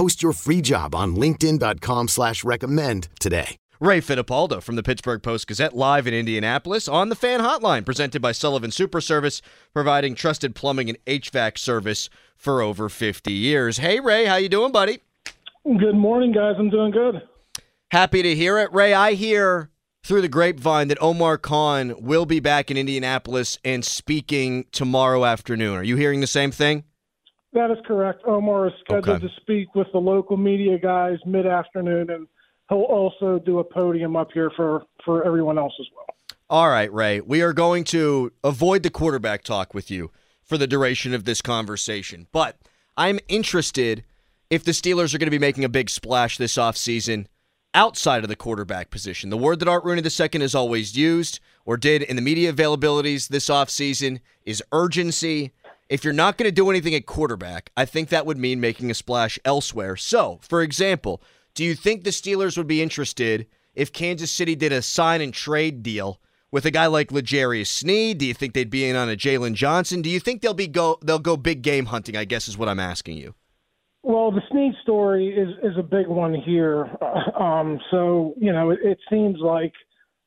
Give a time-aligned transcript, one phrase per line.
[0.00, 3.58] Post your free job on LinkedIn.com slash recommend today.
[3.80, 8.22] Ray Fittipaldo from the Pittsburgh Post Gazette live in Indianapolis on the fan hotline presented
[8.22, 9.42] by Sullivan Super Service,
[9.74, 13.76] providing trusted plumbing and HVAC service for over 50 years.
[13.76, 15.00] Hey Ray, how you doing, buddy?
[15.66, 16.54] Good morning, guys.
[16.58, 17.20] I'm doing good.
[17.90, 18.72] Happy to hear it.
[18.72, 19.68] Ray, I hear
[20.02, 25.76] through the grapevine that Omar Khan will be back in Indianapolis and speaking tomorrow afternoon.
[25.76, 26.84] Are you hearing the same thing?
[27.52, 28.22] That is correct.
[28.26, 29.26] Omar is scheduled Okay.
[29.26, 32.28] to speak with the local media guys mid afternoon, and
[32.68, 36.06] he'll also do a podium up here for, for everyone else as well.
[36.48, 37.20] All right, Ray.
[37.20, 40.10] We are going to avoid the quarterback talk with you
[40.42, 42.26] for the duration of this conversation.
[42.32, 42.56] But
[42.96, 44.04] I'm interested
[44.48, 47.26] if the Steelers are going to be making a big splash this offseason
[47.72, 49.30] outside of the quarterback position.
[49.30, 53.28] The word that Art Rooney II has always used or did in the media availabilities
[53.28, 55.52] this offseason is urgency.
[55.90, 58.92] If you're not going to do anything at quarterback, I think that would mean making
[58.92, 59.96] a splash elsewhere.
[59.96, 61.20] So, for example,
[61.52, 65.34] do you think the Steelers would be interested if Kansas City did a sign and
[65.34, 66.20] trade deal
[66.52, 68.18] with a guy like L'Jarius Sneed?
[68.18, 70.00] Do you think they'd be in on a Jaylon Johnson?
[70.00, 72.16] Do you think they'll be go they'll go big game hunting?
[72.16, 73.34] I guess is what I'm asking you.
[74.04, 76.88] Well, the Sneed story is, is a big one here.
[77.02, 79.72] Uh, um, so, you know, it, it seems like,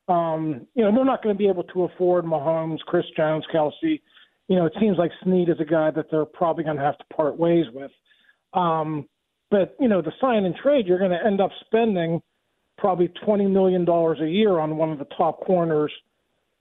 [0.08, 4.00] um, you know, they're not going to be able to afford Mahomes, Chris Jones, Kelce.
[4.48, 6.98] You know, it seems like Sneed is a guy that they're probably going to have
[6.98, 7.90] to part ways with.
[8.52, 9.08] Um,
[9.50, 12.20] but, you know, the sign and trade, you're going to end up spending
[12.78, 15.92] probably $20 million a year on one of the top corners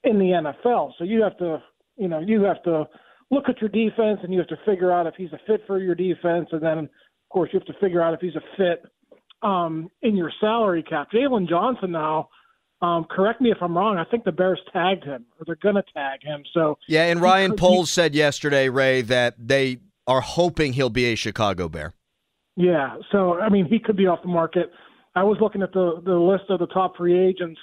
[0.03, 0.91] in the NFL.
[0.97, 1.61] So you have to,
[1.97, 2.87] you know, you have to
[3.31, 5.79] look at your defense and you have to figure out if he's a fit for
[5.79, 6.49] your defense.
[6.51, 6.89] And then, of
[7.29, 8.83] course, you have to figure out if he's a fit
[9.41, 11.09] um, in your salary cap.
[11.13, 12.29] Jaylon Johnson now,
[12.83, 15.75] um, correct me if I'm wrong, I think the Bears tagged him or they're going
[15.75, 16.43] to tag him.
[16.53, 21.15] So Yeah, and Ryan Poles said yesterday, Ray, that they are hoping he'll be a
[21.15, 21.93] Chicago Bear.
[22.57, 24.69] Yeah, so I mean, he could be off the market.
[25.15, 27.59] I was looking at the the list of the top free agents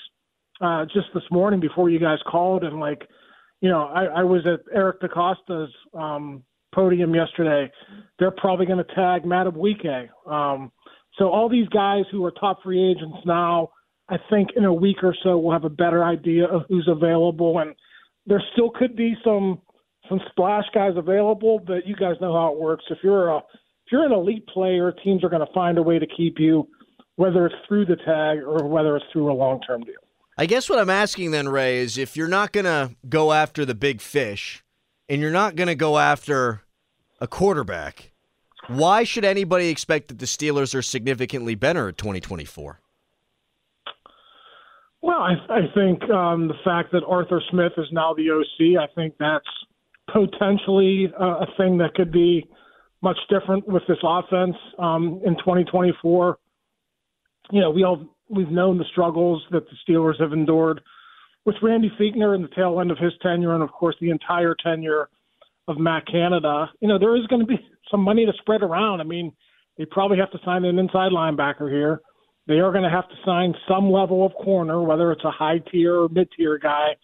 [0.60, 3.06] uh, just this morning before you guys called, and like,
[3.60, 6.42] you know, I, I was at Eric DeCosta's um,
[6.74, 7.70] podium yesterday.
[8.18, 10.08] They're probably going to tag Madubuike.
[10.26, 10.72] Um,
[11.18, 13.70] so all these guys who are top free agents now,
[14.10, 17.60] I think in a week or so we'll have a better idea of who's available,
[17.60, 17.74] and
[18.26, 19.60] there still could be some
[20.08, 22.84] some splash guys available, but you guys know how it works.
[22.90, 25.98] If you're a if you're an elite player, teams are going to find a way
[25.98, 26.68] to keep you,
[27.16, 29.94] whether it's through the tag or whether it's through a long term deal.
[30.36, 33.64] I guess what I'm asking then, Ray, is if you're not going to go after
[33.64, 34.64] the big fish
[35.08, 36.62] and you're not going to go after
[37.20, 38.12] a quarterback,
[38.68, 42.80] why should anybody expect that the Steelers are significantly better at 2024?
[45.02, 48.92] Well, I, I think um, the fact that Arthur Smith is now the OC, I
[48.94, 49.46] think that's
[50.12, 52.46] potentially a, a thing that could be
[53.02, 56.38] much different with this offense um, in 2024.
[57.52, 60.80] You know, we all we've known the struggles that the Steelers have endured
[61.44, 64.54] with Randy Fichtner in the tail end of his tenure, and of course the entire
[64.62, 65.08] tenure
[65.66, 66.70] of Matt Canada.
[66.80, 67.58] You know, there is going to be
[67.90, 69.00] some money to spread around.
[69.00, 69.32] I mean,
[69.78, 72.02] they probably have to sign an inside linebacker here.
[72.46, 75.58] They are going to have to sign some level of corner, whether it's a high
[75.70, 76.96] tier or mid tier guy,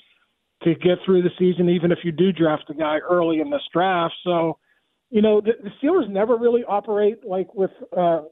[0.63, 3.63] to get through the season, even if you do draft a guy early in this
[3.73, 4.15] draft.
[4.25, 4.59] So,
[5.11, 8.23] you know, the, the Steelers never really operate like with uh,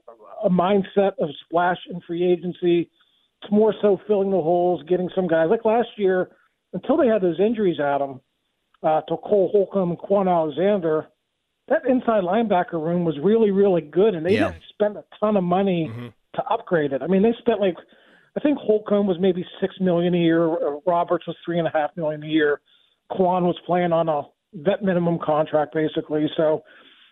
[0.43, 2.89] a mindset of splash in free agency.
[3.41, 5.47] It's more so filling the holes, getting some guys.
[5.49, 6.31] Like last year,
[6.73, 8.19] until they had those injuries at them,
[8.83, 11.07] uh, to Cole Holcomb and Kwon Alexander,
[11.67, 14.49] that inside linebacker room was really, really good, and they Yeah.
[14.49, 15.91] didn't spend a ton of money
[16.35, 17.01] to upgrade it.
[17.01, 17.75] I mean, they spent like,
[18.37, 20.45] I think Holcomb was maybe six million a year.
[20.45, 22.61] uh, Roberts was three and a half million a year.
[23.11, 24.23] Kwon was playing on a
[24.53, 26.27] vet minimum contract, basically.
[26.35, 26.63] So,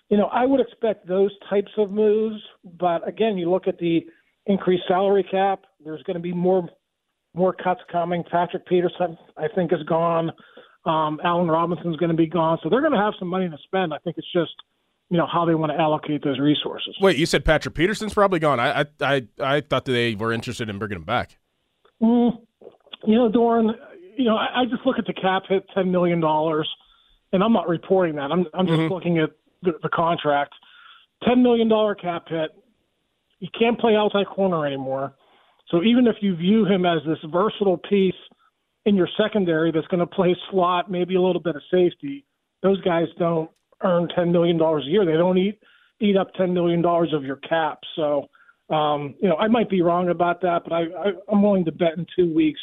[0.10, 2.42] you know, I would expect those types of moves.
[2.80, 4.02] But again, you look at the
[4.46, 5.62] increased salary cap.
[5.84, 6.68] There's going to be more
[7.36, 8.24] more cuts coming.
[8.32, 10.32] Patrick Peterson, I think, is gone.
[10.86, 13.58] Um, Allen Robinson's going to be gone, so they're going to have some money to
[13.64, 13.94] spend.
[13.94, 14.52] I think it's just
[15.10, 16.96] you know how they want to allocate those resources.
[17.00, 18.60] Wait, you said Patrick Peterson's probably gone.
[18.60, 21.38] I I I, I thought they were interested in bringing him back.
[22.02, 22.40] Mm,
[23.06, 23.74] you know, Dorin.
[24.18, 26.70] You know, I, I just look at the cap hit, ten million dollars,
[27.32, 28.32] and I'm not reporting that.
[28.32, 28.94] I'm I'm just mm-hmm.
[28.94, 30.54] looking at the, the contract.
[31.28, 32.52] Ten million dollar cap hit.
[33.40, 35.14] You can't play outside corner anymore.
[35.70, 38.14] So even if you view him as this versatile piece
[38.86, 42.26] in your secondary that's going to play slot, maybe a little bit of safety,
[42.62, 43.50] those guys don't
[43.82, 45.06] earn ten million dollars a year.
[45.06, 45.60] They don't eat
[46.00, 47.80] eat up ten million dollars of your cap.
[47.96, 48.28] So
[48.70, 51.72] um, you know, I might be wrong about that, but I, I I'm willing to
[51.72, 52.60] bet in two weeks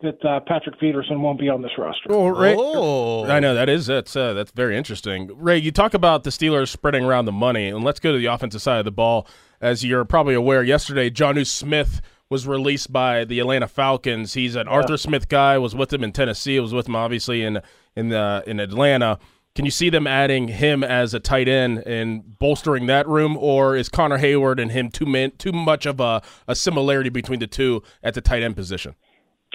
[0.00, 2.08] that uh, Patrick Peterson won't be on this roster.
[2.10, 3.24] Oh, Ray, oh.
[3.26, 5.30] I know that is that's uh, that's very interesting.
[5.34, 8.26] Ray, you talk about the Steelers spreading around the money, and let's go to the
[8.26, 9.26] offensive side of the ball.
[9.60, 14.34] As you're probably aware, yesterday Jonnu Smith was released by the Atlanta Falcons.
[14.34, 14.72] He's an yeah.
[14.72, 15.58] Arthur Smith guy.
[15.58, 16.60] Was with him in Tennessee.
[16.60, 17.60] Was with him obviously in
[17.96, 19.18] in the in Atlanta.
[19.54, 23.76] Can you see them adding him as a tight end and bolstering that room, or
[23.76, 27.46] is Connor Heyward and him too man, too much of a, a similarity between the
[27.46, 28.96] two at the tight end position?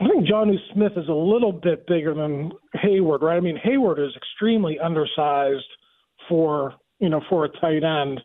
[0.01, 3.35] I think Jonnu Smith is a little bit bigger than Heyward, right?
[3.35, 5.65] I mean, Hayward is extremely undersized
[6.29, 8.21] for you know for a tight end.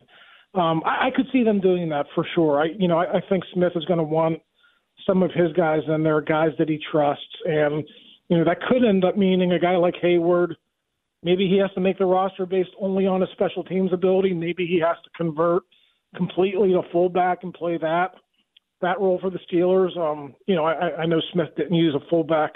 [0.53, 2.61] Um, I, I could see them doing that for sure.
[2.61, 4.39] I you know I, I think Smith is going to want
[5.05, 7.83] some of his guys and there, are guys that he trusts, and
[8.29, 10.55] you know that could end up meaning a guy like Heyward.
[11.25, 14.31] Maybe he has to make the roster based only on his special teams ability.
[14.31, 15.63] Maybe he has to convert
[16.15, 18.11] completely to fullback and play that
[18.81, 19.97] that role for the Steelers.
[19.97, 22.51] Um, you know, I, I know Smith didn't use a fullback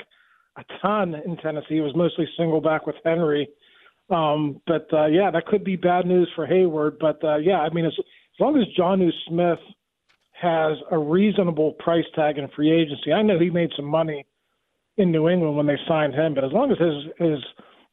[0.58, 1.76] a ton in Tennessee.
[1.76, 3.50] He was mostly single back with Henry.
[4.12, 7.00] Um, but uh, yeah, that could be bad news for Heyward.
[7.00, 9.60] But uh, yeah, I mean, as, as long as Jonnu Smith
[10.34, 14.26] has a reasonable price tag in free agency, I know he made some money
[14.98, 17.40] in New England when they signed him, but as long as his his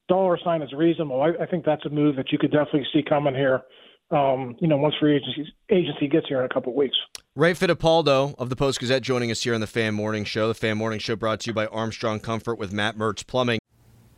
[0.08, 3.02] dollar sign is reasonable, I, I think that's a move that you could definitely see
[3.02, 3.62] coming here.
[4.10, 6.96] Um, you know, once free agency agency gets here in a couple of weeks.
[7.34, 10.46] Ray Fittipaldo of the Post Gazette joining us here on the Fan Morning Show.
[10.48, 13.58] The Fan Morning Show brought to you by Armstrong Comfort with Matt Mertz Plumbing.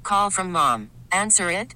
[0.02, 0.90] Call from mom.
[1.10, 1.74] Answer it.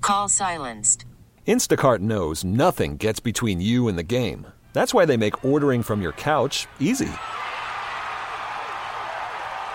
[0.00, 1.04] Call silenced.
[1.46, 4.46] Instacart knows nothing gets between you and the game.
[4.72, 7.10] That's why they make ordering from your couch easy.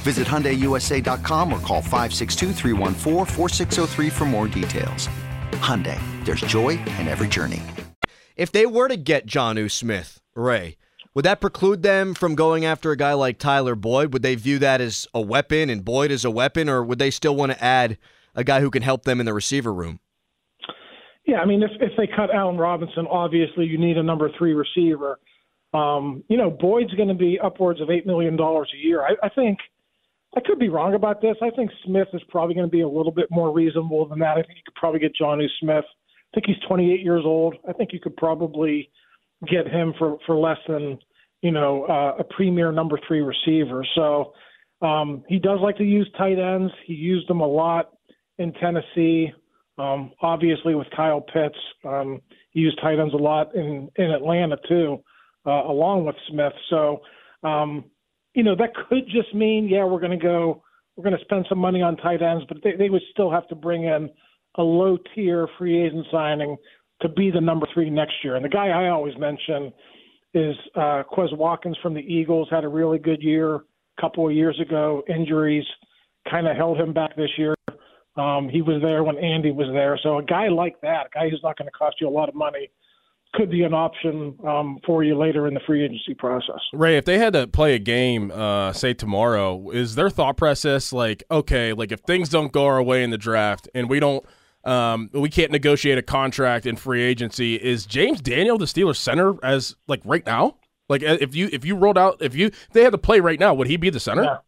[0.00, 2.52] Visit HyundaiUSA.com or call 562
[4.10, 5.08] for more details.
[5.60, 7.62] Hyundai, there's joy in every journey.
[8.36, 10.78] If they were to get Jonnu Smith, Ray,
[11.14, 14.12] would that preclude them from going after a guy like Tyler Boyd?
[14.12, 17.10] Would they view that as a weapon and Boyd as a weapon, or would they
[17.10, 17.98] still want to add
[18.34, 20.00] a guy who can help them in the receiver room?
[21.26, 24.54] Yeah, I mean, if if they cut Allen Robinson, obviously you need a number three
[24.54, 25.18] receiver.
[25.74, 29.02] Um, you know, Boyd's going to be upwards of eight million dollars a year.
[29.02, 29.58] I, I think
[30.36, 31.36] I could be wrong about this.
[31.42, 34.36] I think Smith is probably going to be a little bit more reasonable than that.
[34.36, 35.84] I think you could probably get Jonnu Smith.
[35.84, 37.56] I think he's 28 years old.
[37.68, 38.90] I think you could probably
[39.48, 40.98] get him for for less than
[41.42, 43.84] you know uh, a premier number three receiver.
[43.94, 44.32] So
[44.82, 46.72] um, he does like to use tight ends.
[46.86, 47.90] He used them a lot
[48.38, 49.32] in Tennessee.
[49.78, 52.20] Um, obviously, with Kyle Pitts, um,
[52.50, 55.02] he used tight ends a lot in in Atlanta too
[55.46, 56.52] uh, along with Smith.
[56.68, 57.00] So,
[57.42, 57.84] um,
[58.34, 60.62] you know, that could just mean, yeah, we're going to go,
[60.96, 63.48] we're going to spend some money on tight ends, but they, they would still have
[63.48, 64.10] to bring in
[64.56, 66.56] a low tier free agent signing
[67.02, 68.36] to be the number three next year.
[68.36, 69.72] And the guy I always mention
[70.34, 72.48] is uh, Quez Watkins from the Eagles.
[72.50, 73.60] Had a really good year a
[74.00, 75.02] couple of years ago.
[75.08, 75.64] Injuries
[76.30, 77.54] kind of held him back this year.
[78.16, 79.98] Um, he was there when Andy was there.
[80.02, 82.28] So a guy like that, a guy who's not going to cost you a lot
[82.28, 82.70] of money,
[83.32, 86.60] could be an option um, for you later in the free agency process.
[86.72, 90.92] Ray, if they had to play a game, uh, say tomorrow, is their thought process
[90.92, 94.24] like, okay, like if things don't go our way in the draft and we don't,
[94.64, 99.34] um, we can't negotiate a contract in free agency, is James Daniel the Steelers center
[99.44, 100.56] as like right now?
[100.88, 103.20] Like uh, if you if you rolled out if you if they had to play
[103.20, 104.24] right now, would he be the center?
[104.24, 104.38] Yeah.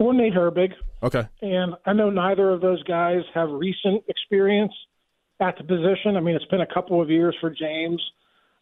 [0.00, 0.72] Or Nate Herbig.
[1.02, 1.28] Okay.
[1.40, 4.72] And I know neither of those guys have recent experience
[5.40, 6.16] at the position.
[6.16, 8.02] I mean, it's been a couple of years for James.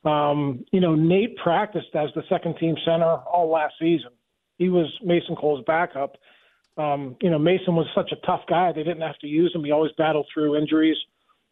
[0.04, 4.11] Um, you know, Nate practiced as the second team center all last season.
[4.59, 6.16] He was Mason Cole's backup.
[6.78, 9.64] Um, you know, Mason was such a tough guy; they didn't have to use him.
[9.64, 10.97] He always battled through injuries.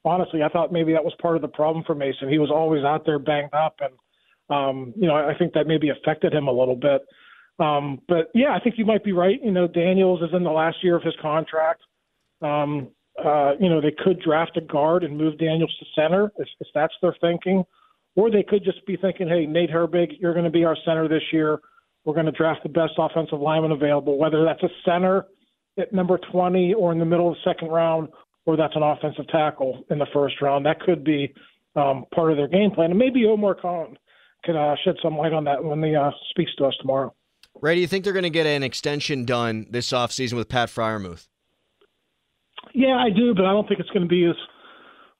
[0.05, 2.29] Honestly, I thought maybe that was part of the problem for Mason.
[2.29, 3.95] He was always out there banged up, and
[4.51, 7.03] um, you know, I think that maybe affected him a little bit.
[7.59, 9.43] Um, but yeah, I think you might be right.
[9.43, 11.83] You know, Daniels is in the last year of his contract.
[12.43, 12.89] Um,
[13.23, 16.67] uh, you know, they could draft a guard and move Daniels to center if, if
[16.75, 17.65] that's their thinking,
[18.17, 21.09] or they could just be thinking, hey, Nate Herbig, you're going to be our center
[21.09, 21.61] this year.
[22.05, 25.27] We're going to draft the best offensive lineman available, whether that's a center
[25.79, 28.09] at number 20 or in the middle of the second round,
[28.47, 30.67] or that's an offensive tackle in the first round.
[30.67, 31.33] That could be
[31.77, 32.91] um, part of their game plan.
[32.91, 33.97] And maybe Omar Khan
[34.45, 37.15] can uh, shed some light on that when he uh, speaks to us tomorrow.
[37.61, 40.69] Ray, do you think they're going to get an extension done this offseason with Pat
[40.69, 41.29] Freiermuth?
[42.75, 44.37] Yeah, I do, but I don't think it's going to be as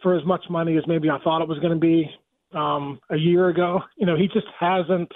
[0.03, 2.11] for as much money as maybe I thought it was going to be
[2.53, 3.81] um, a year ago.
[3.97, 5.11] You know, he just hasn't.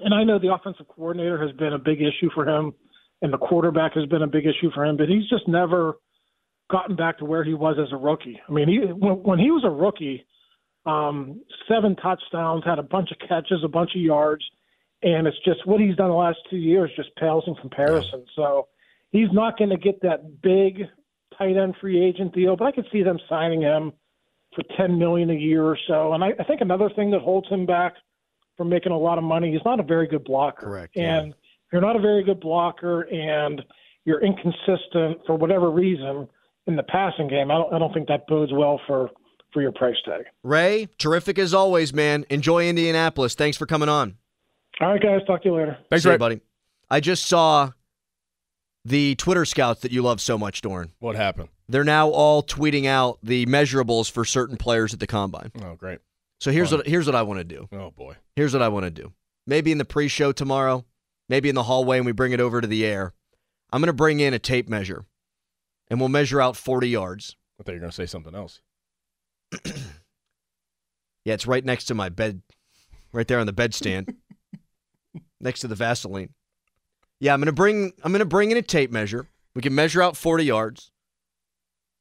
[0.00, 2.72] And I know the offensive coordinator has been a big issue for him,
[3.20, 5.94] and the quarterback has been a big issue for him, but he's just never
[6.70, 8.40] gotten back to where he was as a rookie.
[8.48, 10.24] I mean, he when, when he was a rookie,
[10.86, 14.44] um, seven touchdowns, had a bunch of catches, a bunch of yards
[15.02, 18.24] and it's just what he's done the last two years just pales in comparison.
[18.34, 18.68] So
[19.10, 20.86] he's not going to get that big
[21.38, 23.92] tight end free agent deal, but I could see them signing him
[24.54, 26.12] for ten million a year or so.
[26.12, 27.94] And I, I think another thing that holds him back
[28.56, 30.66] from making a lot of money, he's not a very good blocker.
[30.66, 30.96] Correct.
[30.96, 31.32] And yeah.
[31.32, 33.62] if you're not a very good blocker and
[34.04, 36.28] you're inconsistent for whatever reason
[36.66, 39.10] in the passing game, I don't, I don't think that bodes well for
[39.52, 40.24] for your price tag.
[40.42, 42.26] Ray, terrific as always, man.
[42.28, 43.34] Enjoy Indianapolis.
[43.34, 44.16] Thanks for coming on.
[44.80, 45.20] All right, guys.
[45.26, 45.78] Talk to you later.
[45.88, 46.14] Thanks, See Ray.
[46.16, 46.40] you, buddy.
[46.90, 47.70] I just saw
[48.88, 50.92] the Twitter scouts that you love so much, Dorn.
[50.98, 51.48] What happened?
[51.68, 55.52] They're now all tweeting out the measurables for certain players at the combine.
[55.62, 55.98] Oh, great.
[56.40, 56.78] So here's Fun.
[56.80, 57.68] what here's what I want to do.
[57.72, 58.14] Oh boy.
[58.36, 59.12] Here's what I want to do.
[59.46, 60.84] Maybe in the pre-show tomorrow,
[61.28, 63.12] maybe in the hallway, and we bring it over to the air.
[63.72, 65.04] I'm going to bring in a tape measure,
[65.88, 67.36] and we'll measure out 40 yards.
[67.58, 68.60] I thought you were going to say something else.
[71.24, 72.40] Yeah, it's right next to my bed,
[73.12, 74.14] right there on the bedstand,
[75.42, 76.30] next to the Vaseline.
[77.20, 79.26] Yeah, I'm gonna bring I'm gonna bring in a tape measure.
[79.54, 80.90] We can measure out 40 yards.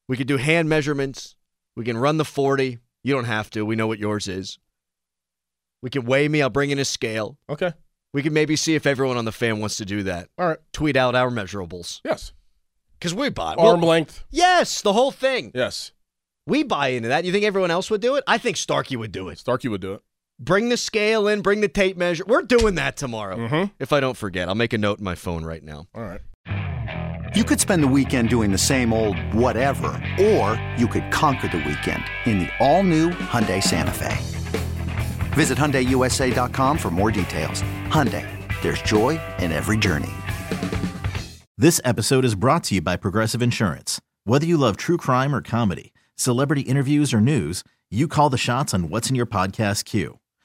[0.08, 1.36] We can do hand measurements.
[1.76, 2.78] We can run the 40.
[3.04, 3.66] You don't have to.
[3.66, 4.60] We know what yours is.
[5.82, 6.42] We can weigh me.
[6.42, 7.38] I'll bring in a scale.
[7.50, 7.74] Okay.
[8.14, 10.30] We can maybe see if everyone on the fan wants to do that.
[10.38, 10.58] All right.
[10.74, 12.32] Tweet out our measurables Yes.
[13.00, 13.54] because we buy.
[13.56, 14.24] Arm well, length.
[14.32, 15.52] yes, the whole thing.
[15.54, 15.92] Yes.
[16.48, 17.26] We buy into that.
[17.26, 18.24] You think everyone else would do it?
[18.26, 19.38] I think Starkey would do it.
[19.38, 20.02] Starkey would do it.
[20.40, 22.24] Bring the scale in, bring the tape measure.
[22.28, 23.38] We're doing that tomorrow.
[23.38, 23.72] Mhm.
[23.80, 25.88] If I don't forget, I'll make a note in my phone right now.
[25.96, 26.22] All right.
[27.36, 29.88] You could spend the weekend doing the same old whatever,
[30.20, 34.16] or you could conquer the weekend in the all-new Hyundai Santa Fe.
[35.36, 37.64] Visit HyundaiUSA.com for more details.
[37.90, 38.26] Hyundai,
[38.62, 40.10] there's joy in every journey.
[41.58, 44.00] This episode is brought to you by Progressive Insurance.
[44.24, 48.74] Whether you love true crime or comedy, celebrity interviews or news, you call the shots
[48.74, 50.20] on what's in your podcast queue.